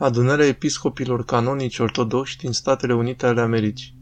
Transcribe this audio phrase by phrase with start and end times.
[0.00, 3.94] Adunarea episcopilor canonici ortodoxi din Statele Unite ale Americii.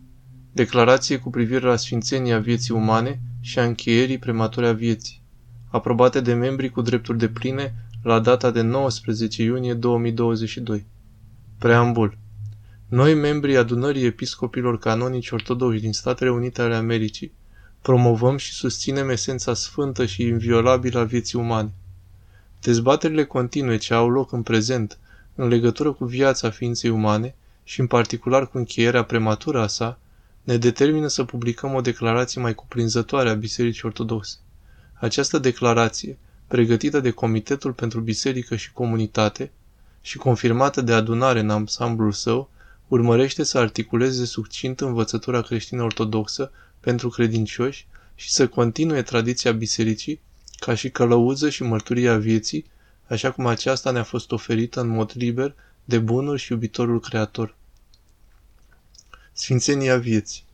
[0.53, 5.22] Declarație cu privire la sfințenia vieții umane și a încheierii premature a vieții.
[5.71, 10.87] Aprobate de membrii cu drepturi de pline la data de 19 iunie 2022.
[11.59, 12.18] Preambul.
[12.88, 17.32] Noi, membrii adunării episcopilor canonici ortodoxi din Statele Unite ale Americii,
[17.82, 21.72] promovăm și susținem esența sfântă și inviolabilă a vieții umane.
[22.60, 24.98] Dezbaterile continue ce au loc în prezent
[25.37, 27.34] în legătură cu viața ființei umane
[27.65, 29.98] și în particular cu încheierea prematură a sa,
[30.43, 34.37] ne determină să publicăm o declarație mai cuprinzătoare a Bisericii Ortodoxe.
[34.95, 39.51] Această declarație, pregătită de Comitetul pentru Biserică și Comunitate
[40.01, 42.51] și confirmată de adunare în ansamblul său,
[42.88, 50.21] urmărește să articuleze succint învățătura creștină ortodoxă pentru credincioși și să continue tradiția bisericii
[50.59, 52.65] ca și călăuză și mărturia vieții
[53.09, 57.55] așa cum aceasta ne-a fost oferită în mod liber de bunul și iubitorul Creator.
[59.32, 60.45] Sfințenia vieții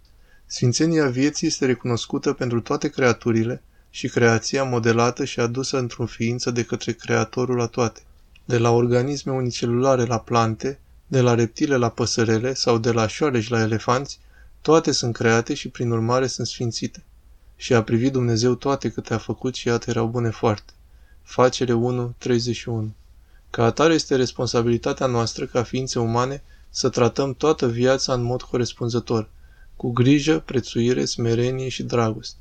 [0.46, 6.64] Sfințenia vieții este recunoscută pentru toate creaturile și creația modelată și adusă într-o ființă de
[6.64, 8.00] către Creatorul la toate,
[8.44, 13.48] de la organisme unicelulare la plante, de la reptile la păsărele sau de la șoareci
[13.48, 14.18] la elefanți,
[14.60, 17.04] toate sunt create și prin urmare sunt sfințite.
[17.56, 20.72] Și a privit Dumnezeu toate câte a făcut și iată erau bune foarte.
[21.22, 22.94] Facere 1, 31.
[23.50, 29.28] Ca atare este responsabilitatea noastră ca ființe umane să tratăm toată viața în mod corespunzător,
[29.76, 32.36] cu grijă, prețuire, smerenie și dragoste.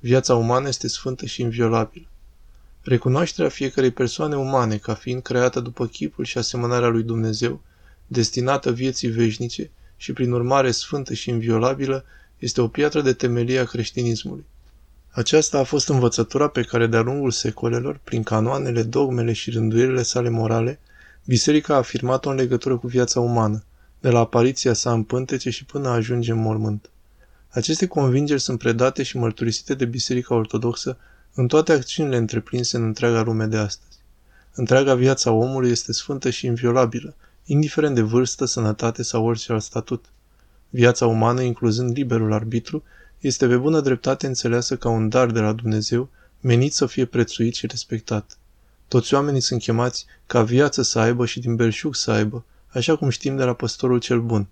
[0.00, 2.06] Viața umană este sfântă și inviolabilă.
[2.82, 7.60] Recunoașterea fiecarei persoane umane ca fiind creată după chipul și asemănarea lui Dumnezeu,
[8.06, 12.04] destinată vieții veșnice și prin urmare sfântă și inviolabilă,
[12.38, 14.44] este o piatră de temelie a creștinismului.
[15.16, 20.28] Aceasta a fost învățătura pe care de-a lungul secolelor, prin canoanele, dogmele și rânduielile sale
[20.28, 20.80] morale,
[21.24, 23.64] biserica a afirmat-o în legătură cu viața umană,
[24.00, 26.90] de la apariția sa în pântece și până ajunge în mormânt.
[27.48, 30.96] Aceste convingeri sunt predate și mărturisite de Biserica Ortodoxă
[31.34, 33.98] în toate acțiunile întreprinse în întreaga lume de astăzi.
[34.54, 37.14] Întreaga viața omului este sfântă și inviolabilă,
[37.44, 40.04] indiferent de vârstă, sănătate sau orice alt statut.
[40.70, 42.82] Viața umană, incluzând liberul arbitru,
[43.26, 46.08] este pe bună dreptate înțeleasă ca un dar de la Dumnezeu,
[46.40, 48.38] menit să fie prețuit și respectat.
[48.88, 53.08] Toți oamenii sunt chemați ca viață să aibă și din belșug să aibă, așa cum
[53.08, 54.46] știm de la păstorul cel bun.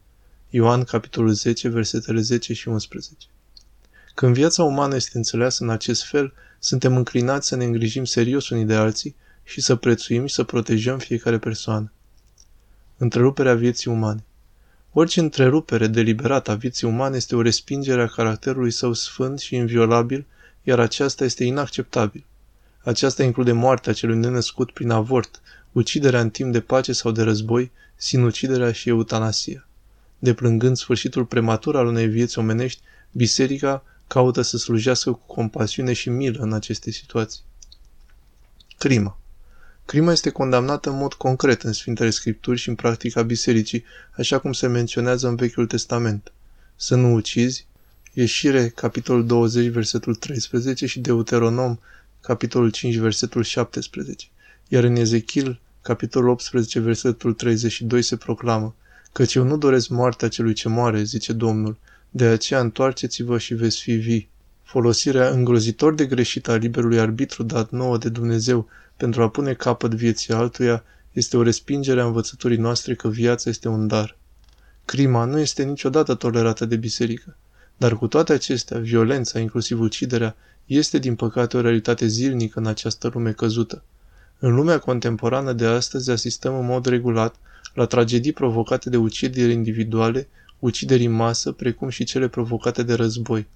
[0.51, 3.27] Ioan, capitolul 10, versetele 10 și 11.
[4.15, 8.65] Când viața umană este înțeleasă în acest fel, suntem înclinați să ne îngrijim serios unii
[8.65, 11.93] de alții și să prețuim și să protejăm fiecare persoană.
[12.97, 14.25] Întreruperea vieții umane
[14.95, 20.27] Orice întrerupere deliberată a vieții umane este o respingere a caracterului său sfânt și inviolabil,
[20.63, 22.25] iar aceasta este inacceptabil.
[22.83, 25.41] Aceasta include moartea celui nenăscut prin avort,
[25.73, 29.69] uciderea în timp de pace sau de război, sinuciderea și eutanasia.
[30.19, 32.81] Deplângând sfârșitul prematur al unei vieți omenești,
[33.13, 37.41] biserica caută să slujească cu compasiune și milă în aceste situații.
[38.79, 39.22] Crima
[39.85, 43.85] Crima este condamnată în mod concret în Sfintele Scripturi și în practica bisericii,
[44.17, 46.33] așa cum se menționează în Vechiul Testament.
[46.77, 47.67] Să nu ucizi,
[48.13, 51.79] Ieșire, capitolul 20, versetul 13 și Deuteronom,
[52.21, 54.27] capitolul 5, versetul 17.
[54.69, 58.75] Iar în Ezechiel, capitolul 18, versetul 32 se proclamă,
[59.13, 61.79] Căci eu nu doresc moartea celui ce moare, zice Domnul,
[62.11, 64.29] de aceea întoarceți-vă și veți fi vii.
[64.63, 68.69] Folosirea îngrozitor de greșită a liberului arbitru dat nouă de Dumnezeu
[69.03, 73.69] pentru a pune capăt vieții altuia este o respingere a învățăturii noastre că viața este
[73.69, 74.17] un dar.
[74.85, 77.37] Crima nu este niciodată tolerată de biserică,
[77.77, 80.37] dar cu toate acestea, violența, inclusiv uciderea,
[80.67, 83.83] este din păcate o realitate zilnică în această lume căzută.
[84.39, 87.35] În lumea contemporană de astăzi asistăm în mod regulat
[87.75, 93.47] la tragedii provocate de ucideri individuale, ucideri în masă, precum și cele provocate de război.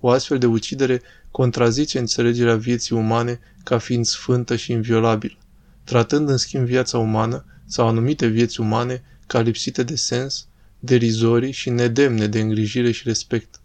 [0.00, 5.36] O astfel de ucidere contrazice înțelegerea vieții umane ca fiind sfântă și inviolabilă,
[5.84, 10.46] tratând în schimb viața umană sau anumite vieți umane ca lipsite de sens,
[10.78, 13.60] derizorii și nedemne de îngrijire și respect.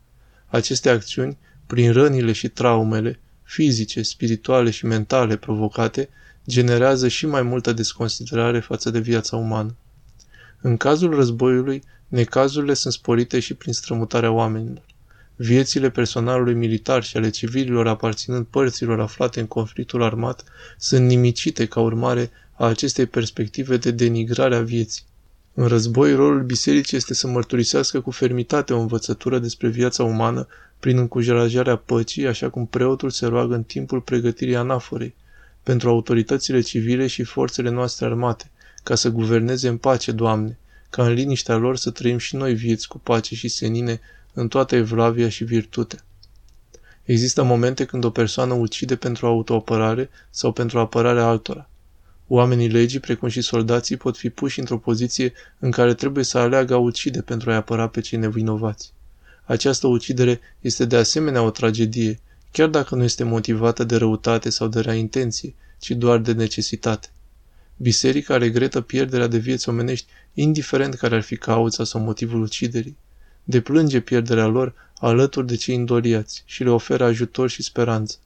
[0.48, 1.38] Aceste acțiuni,
[1.68, 6.10] prin rănile și traumele, fizice, spirituale și mentale provocate,
[6.48, 9.76] generează și mai multă desconsiderare față de viața umană.
[10.62, 14.86] În cazul războiului, necazurile sunt sporite și prin strămutarea oamenilor.
[15.36, 20.44] Viețile personalului militar și ale civililor aparținând părților aflate în conflictul armat
[20.78, 25.04] sunt nimicite ca urmare a acestei perspective de denigrare a vieții.
[25.54, 30.48] În război, rolul bisericii este să mărturisească cu fermitate o învățătură despre viața umană
[30.80, 35.16] prin încurajarea păcii, așa cum preotul se roagă în timpul pregătirii anaforei,
[35.64, 38.52] pentru autoritățile civile și forțele noastre armate,
[38.84, 40.58] ca să guverneze în pace, Doamne,
[40.90, 44.00] ca în liniștea lor să trăim și noi vieți cu pace și senine
[44.34, 46.06] în toată evlavia și virtutea.
[47.04, 51.70] Există momente când o persoană ucide pentru autoapărare sau pentru apărarea altora.
[52.28, 56.74] Oamenii legii, precum și soldații, pot fi puși într-o poziție în care trebuie să aleagă
[56.74, 58.94] a ucide pentru a-i apăra pe cei nevinovați.
[59.44, 62.20] Această ucidere este de asemenea o tragedie,
[62.52, 67.08] chiar dacă nu este motivată de răutate sau de rea intenție, ci doar de necesitate.
[67.78, 72.98] Biserica regretă pierderea de vieți omenești, indiferent care ar fi cauza sau motivul uciderii.
[73.44, 78.18] Deplânge pierderea lor alături de cei îndoliați și le oferă ajutor și speranță.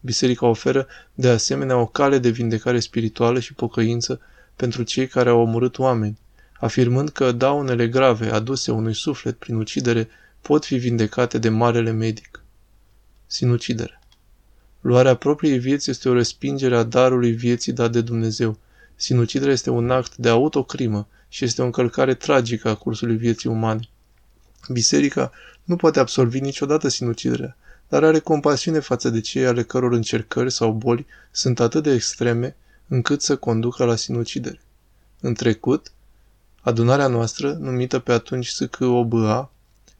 [0.00, 4.20] Biserica oferă de asemenea o cale de vindecare spirituală și pocăință
[4.56, 6.18] pentru cei care au omorât oameni,
[6.60, 10.08] afirmând că daunele grave aduse unui suflet prin ucidere
[10.40, 12.42] pot fi vindecate de marele medic.
[13.26, 14.00] Sinucidere
[14.80, 18.58] Luarea propriei vieți este o respingere a darului vieții dat de Dumnezeu.
[18.96, 23.88] Sinuciderea este un act de autocrimă și este o încălcare tragică a cursului vieții umane.
[24.68, 25.32] Biserica
[25.64, 27.56] nu poate absolvi niciodată sinuciderea,
[27.88, 32.56] dar are compasiune față de cei ale căror încercări sau boli sunt atât de extreme
[32.88, 34.60] încât să conducă la sinucidere.
[35.20, 35.92] În trecut,
[36.60, 39.50] adunarea noastră, numită pe atunci SCOBA,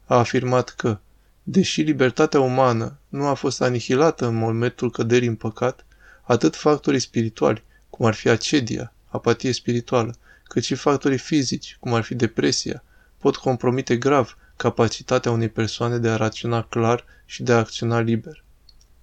[0.05, 0.99] a afirmat că,
[1.43, 5.85] deși libertatea umană nu a fost anihilată în momentul căderii în păcat,
[6.21, 12.03] atât factorii spirituali, cum ar fi acedia, apatie spirituală, cât și factorii fizici, cum ar
[12.03, 12.83] fi depresia,
[13.17, 18.43] pot compromite grav capacitatea unei persoane de a raționa clar și de a acționa liber.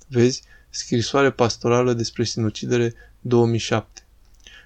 [0.06, 4.06] Vezi, scrisoare pastorală despre sinucidere 2007.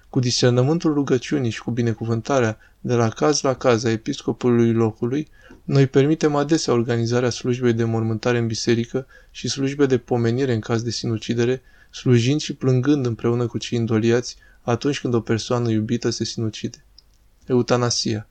[0.09, 5.27] Cu discernământul rugăciunii și cu binecuvântarea de la caz la caz a episcopului locului,
[5.63, 10.81] noi permitem adesea organizarea slujbei de mormântare în biserică și slujbe de pomenire în caz
[10.81, 11.61] de sinucidere,
[11.91, 16.83] slujind și plângând împreună cu cei îndoliați atunci când o persoană iubită se sinucide.
[17.45, 18.27] Eutanasia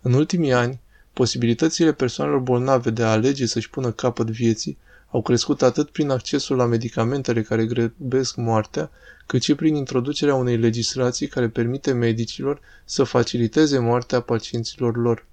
[0.00, 0.82] În ultimii ani,
[1.14, 4.78] Posibilitățile persoanelor bolnave de a alege să-și pună capăt vieții
[5.10, 8.90] au crescut atât prin accesul la medicamentele care grăbesc moartea,
[9.26, 15.26] cât și prin introducerea unei legislații care permite medicilor să faciliteze moartea pacienților lor.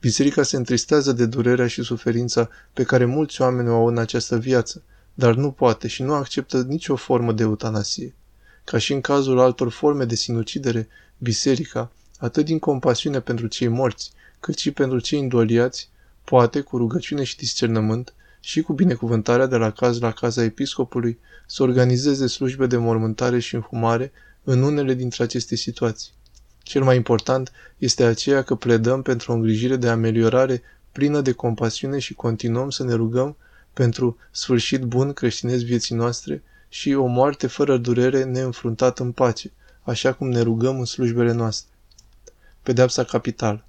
[0.00, 4.38] Biserica se întristează de durerea și suferința pe care mulți oameni o au în această
[4.38, 4.82] viață,
[5.14, 8.14] dar nu poate și nu acceptă nicio formă de eutanasie.
[8.64, 10.88] Ca și în cazul altor forme de sinucidere,
[11.18, 15.88] biserica, atât din compasiune pentru cei morți, cât și pentru cei îndoliați,
[16.24, 21.18] poate, cu rugăciune și discernământ, și cu binecuvântarea de la caz la caz a episcopului,
[21.46, 24.12] să organizeze slujbe de mormântare și înhumare
[24.44, 26.12] în unele dintre aceste situații.
[26.62, 30.62] Cel mai important este aceea că pledăm pentru o îngrijire de ameliorare
[30.92, 33.36] plină de compasiune și continuăm să ne rugăm
[33.72, 40.12] pentru sfârșit bun creștinesc vieții noastre și o moarte fără durere neînfruntată în pace, așa
[40.12, 41.70] cum ne rugăm în slujbele noastre.
[42.68, 43.64] Pedeapsa capitală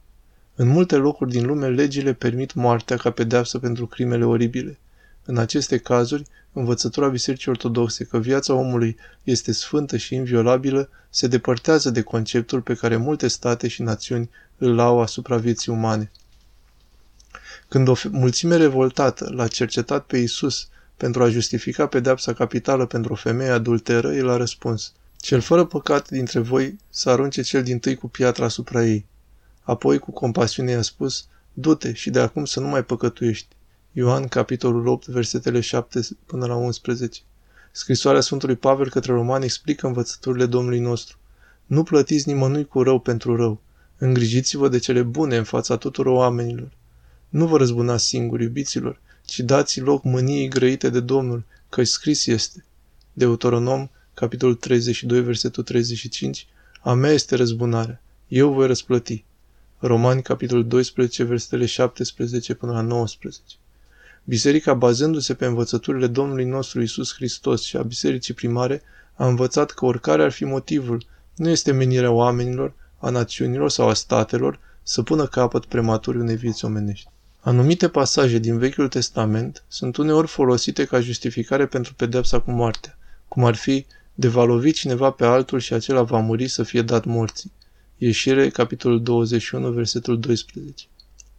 [0.56, 4.80] în multe locuri din lume, legile permit moartea ca pedeapsă pentru crimele oribile.
[5.26, 11.90] În aceste cazuri, învățătura Bisericii Ortodoxe că viața omului este sfântă și inviolabilă se depărtează
[11.90, 16.12] de conceptul pe care multe state și națiuni îl au asupra vieții umane.
[17.68, 20.68] Când o mulțime revoltată l-a cercetat pe Isus
[20.98, 26.10] pentru a justifica pedeapsa capitală pentru o femeie adulteră, el a răspuns, Cel fără păcat
[26.10, 29.06] dintre voi să arunce cel din tâi cu piatra asupra ei.
[29.62, 33.48] Apoi, cu compasiune, i-a spus, Du-te și de acum să nu mai păcătuiești.
[33.92, 37.22] Ioan, capitolul 8, versetele 7 până la 11.
[37.72, 41.18] Scrisoarea Sfântului Pavel către romani explică învățăturile Domnului nostru.
[41.66, 43.62] Nu plătiți nimănui cu rău pentru rău.
[43.98, 46.72] Îngrijiți-vă de cele bune în fața tuturor oamenilor.
[47.30, 52.66] Nu vă răzbunați singuri, iubiților, ci dați loc mâniei grăite de Domnul, că scris este.
[53.14, 53.90] Deuteronom,
[54.20, 56.48] capitolul 32, versetul 35,
[56.82, 58.02] A mea este răzbunarea.
[58.28, 59.24] Eu voi răsplăti.
[59.78, 63.42] Romani, capitolul 12, versetele 17 până la 19.
[64.24, 68.82] Biserica, bazându-se pe învățăturile Domnului nostru Isus Hristos și a bisericii primare,
[69.16, 73.94] a învățat că oricare ar fi motivul, nu este menirea oamenilor, a națiunilor sau a
[73.94, 77.10] statelor să pună capăt prematurii unei vieți omenești.
[77.40, 82.98] Anumite pasaje din Vechiul Testament sunt uneori folosite ca justificare pentru pedepsa cu moartea,
[83.28, 83.86] cum ar fi
[84.20, 87.52] de va lovi cineva pe altul și acela va muri să fie dat morții.
[87.98, 90.86] Ieșire, capitolul 21, versetul 12.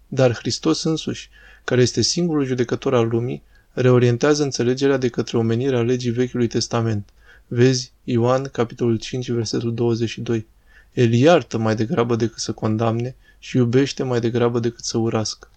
[0.08, 1.28] Dar Hristos însuși,
[1.64, 7.08] care este singurul judecător al lumii, reorientează înțelegerea de către omenirea legii Vechiului Testament.
[7.46, 10.46] Vezi Ioan, capitolul 5, versetul 22.
[10.92, 15.50] El iartă mai degrabă decât să condamne și iubește mai degrabă decât să urască.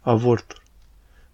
[0.00, 0.62] Avortul.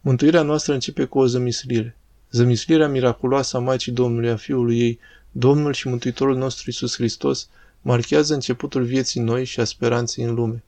[0.00, 1.96] Mântuirea noastră începe cu o zămislire.
[2.30, 4.98] Zămislirea miraculoasă a Maicii Domnului, a Fiului ei,
[5.30, 7.48] Domnul și Mântuitorul nostru Isus Hristos,
[7.82, 10.62] marchează începutul vieții noi și a speranței în lume.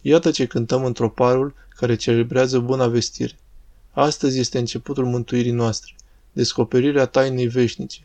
[0.00, 3.38] Iată ce cântăm într-o parul care celebrează buna vestire.
[3.90, 5.94] Astăzi este începutul mântuirii noastre,
[6.32, 8.00] descoperirea tainei veșnice.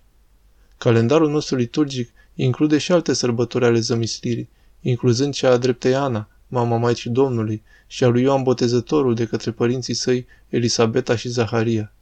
[0.78, 4.50] Calendarul nostru liturgic include și alte sărbători ale zămislirii,
[4.82, 9.52] incluzând cea a dreptei Ana, mama Maicii Domnului, și a lui Ioan Botezătorul de către
[9.52, 11.95] părinții săi Elisabeta și Zaharia.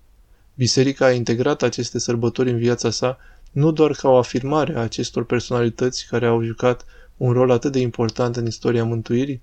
[0.55, 3.17] Biserica a integrat aceste sărbători în viața sa
[3.51, 6.85] nu doar ca o afirmare a acestor personalități care au jucat
[7.17, 9.41] un rol atât de important în istoria mântuirii,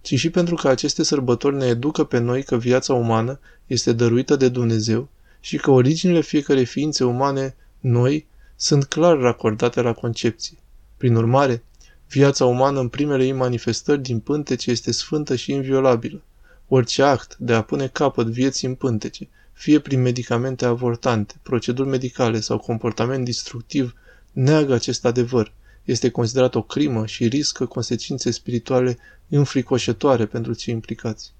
[0.00, 4.36] ci și pentru că aceste sărbători ne educă pe noi că viața umană este dăruită
[4.36, 5.08] de Dumnezeu
[5.40, 10.58] și că originile fiecarei ființe umane, noi, sunt clar racordate la concepție.
[10.96, 11.62] Prin urmare,
[12.08, 16.22] viața umană în primele ei manifestări din pântece este sfântă și inviolabilă.
[16.68, 22.40] Orice act de a pune capăt vieții în pântece, fie prin medicamente avortante, proceduri medicale
[22.40, 23.94] sau comportament destructiv,
[24.32, 25.52] neagă acest adevăr,
[25.84, 31.32] este considerat o crimă și riscă consecințe spirituale înfricoșătoare pentru cei implicați.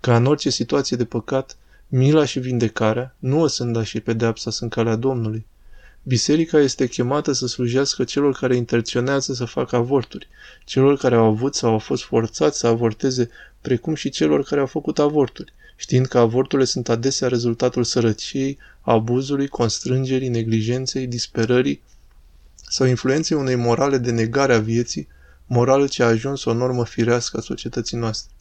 [0.00, 1.56] Ca în orice situație de păcat,
[1.88, 5.46] mila și vindecarea, nu o sânda și pedeapsa sunt calea Domnului.
[6.02, 10.28] Biserica este chemată să slujească celor care intenționează să facă avorturi,
[10.64, 13.30] celor care au avut sau au fost forțați să avorteze,
[13.60, 19.48] precum și celor care au făcut avorturi, știind că avorturile sunt adesea rezultatul sărăciei, abuzului,
[19.48, 21.82] constrângerii, neglijenței, disperării
[22.68, 25.08] sau influenței unei morale de negare a vieții,
[25.46, 28.32] morală ce a ajuns o normă firească a societății noastre.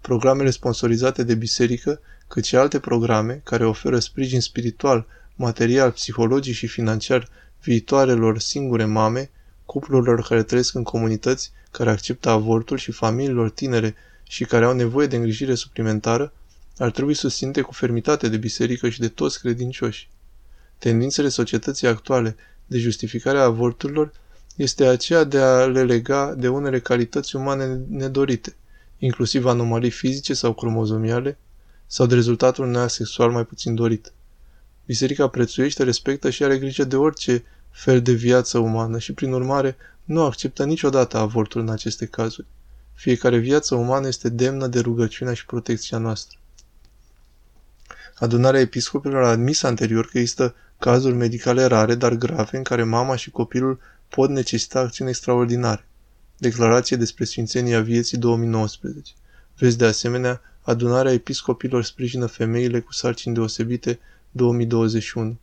[0.00, 5.06] Programele sponsorizate de biserică, cât și alte programe care oferă sprijin spiritual,
[5.42, 7.28] material, psihologic și financiar
[7.62, 9.30] viitoarelor singure mame,
[9.64, 15.06] cuplurilor care trăiesc în comunități, care acceptă avortul și familiilor tinere și care au nevoie
[15.06, 16.32] de îngrijire suplimentară,
[16.78, 20.08] ar trebui susținute cu fermitate de biserică și de toți credincioși.
[20.78, 24.12] Tendințele societății actuale de justificare a avorturilor
[24.56, 28.56] este aceea de a le lega de unele calități umane nedorite,
[28.98, 31.38] inclusiv anomalii fizice sau cromozomiale,
[31.86, 34.12] sau de rezultatul unui sexual mai puțin dorit.
[34.86, 39.76] Biserica prețuiește, respectă și are grijă de orice fel de viață umană și, prin urmare,
[40.04, 42.46] nu acceptă niciodată avortul în aceste cazuri.
[42.94, 46.38] Fiecare viață umană este demnă de rugăciunea și protecția noastră.
[48.14, 53.16] Adunarea episcopilor a admis anterior că există cazuri medicale rare, dar grave, în care mama
[53.16, 55.86] și copilul pot necesita acțiuni extraordinare.
[56.36, 59.12] Declarație despre Sfințenia Vieții 2019.
[59.58, 63.98] Vezi de asemenea, adunarea episcopilor sprijină femeile cu sarcini deosebite
[64.32, 65.38] 2021.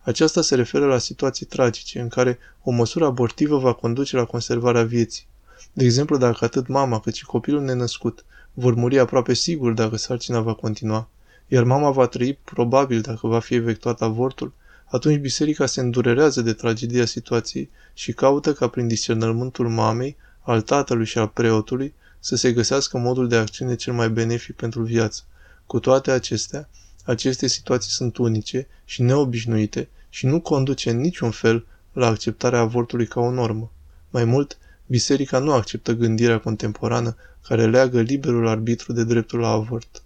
[0.00, 4.84] Aceasta se referă la situații tragice în care o măsură abortivă va conduce la conservarea
[4.84, 5.26] vieții.
[5.72, 10.40] De exemplu, dacă atât mama cât și copilul nenăscut vor muri aproape sigur dacă sarcina
[10.40, 11.08] va continua,
[11.48, 14.52] iar mama va trăi probabil dacă va fi efectuat avortul,
[14.84, 21.06] atunci biserica se îndurerează de tragedia situației și caută ca prin discernământul mamei, al tatălui
[21.06, 25.22] și al preotului să se găsească modul de acțiune cel mai benefic pentru viață.
[25.66, 26.68] Cu toate acestea,
[27.04, 33.06] aceste situații sunt unice și neobișnuite și nu conduce în niciun fel la acceptarea avortului
[33.06, 33.72] ca o normă.
[34.10, 37.16] Mai mult, biserica nu acceptă gândirea contemporană
[37.48, 40.02] care leagă liberul arbitru de dreptul la avort.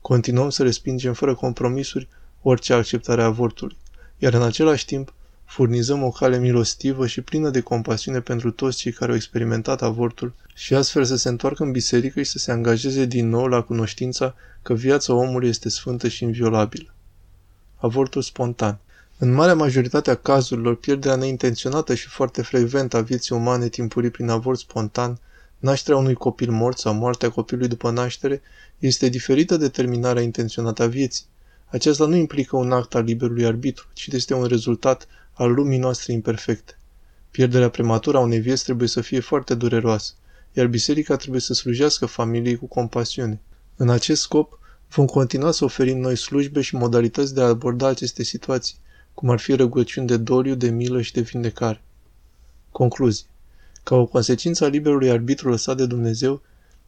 [0.00, 2.08] Continuăm să respingem fără compromisuri
[2.42, 3.76] orice acceptare a avortului
[4.22, 8.92] iar în același timp furnizăm o cale milostivă și plină de compasiune pentru toți cei
[8.92, 13.04] care au experimentat avortul și astfel să se întoarcă în biserică și să se angajeze
[13.04, 16.94] din nou la cunoștința că viața omului este sfântă și inviolabilă.
[17.76, 18.78] Avortul spontan
[19.18, 24.28] În marea majoritate a cazurilor, pierderea neintenționată și foarte frecventă a vieții umane timpurii prin
[24.28, 25.18] avort spontan,
[25.58, 28.42] nașterea unui copil mort sau moartea copilului după naștere,
[28.78, 31.24] este diferită de terminarea intenționată a vieții.
[31.66, 36.12] Aceasta nu implică un act al liberului arbitru, ci este un rezultat al lumii noastre
[36.12, 36.78] imperfecte.
[37.30, 40.12] Pierderea prematură a unei vieți trebuie să fie foarte dureroasă,
[40.52, 43.40] iar biserica trebuie să slujească familiei cu compasiune.
[43.76, 44.58] În acest scop,
[44.88, 48.76] vom continua să oferim noi slujbe și modalități de a aborda aceste situații,
[49.14, 51.82] cum ar fi rugăciuni de doliu, de milă și de vindecare.
[52.70, 53.26] Concluzie.
[53.82, 56.42] Ca o consecință a liberului arbitru lăsat de Dumnezeu,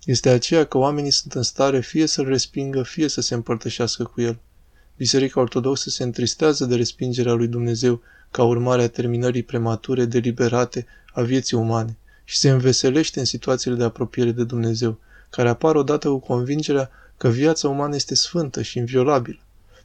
[0.04, 4.20] este aceea că oamenii sunt în stare fie să-l respingă, fie să se împărtășească cu
[4.20, 4.38] el.
[4.96, 8.00] Biserica Ortodoxă se întristează de respingerea lui Dumnezeu
[8.34, 13.84] ca urmare a terminării premature, deliberate a vieții umane și se înveselește în situațiile de
[13.84, 14.98] apropiere de Dumnezeu,
[15.30, 19.38] care apar odată cu convingerea că viața umană este sfântă și inviolabilă.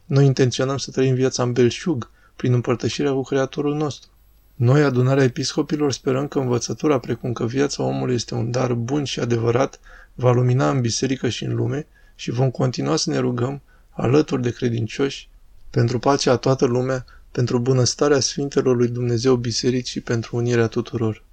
[0.04, 4.10] Noi intenționăm să trăim viața în belșug, prin împărtășirea cu Creatorul nostru.
[4.54, 9.20] Noi, adunarea episcopilor, sperăm că învățătura precum că viața omului este un dar bun și
[9.20, 9.80] adevărat
[10.14, 14.50] va lumina în biserică și în lume și vom continua să ne rugăm alături de
[14.50, 15.28] credincioși,
[15.70, 21.24] pentru pacea a toată lumea, pentru bunăstarea Sfintelor lui Dumnezeu Bisericii, pentru unirea tuturor.